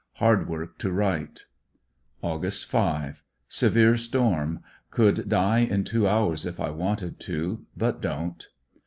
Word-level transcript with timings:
Hard 0.13 0.49
work 0.49 0.79
to 0.79 0.91
write. 0.91 1.45
Aug. 2.23 2.65
5.— 2.65 3.21
Severe 3.59 3.95
storm. 3.97 4.63
Could 4.89 5.29
die 5.29 5.59
in 5.59 5.83
two 5.83 6.07
hours 6.07 6.47
if 6.47 6.59
I 6.59 6.71
wanted 6.71 7.19
to, 7.19 7.67
but 7.77 8.01
don't. 8.01 8.47